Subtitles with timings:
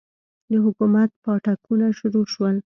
[0.51, 2.55] د حکومت پاټکونه شروع سول.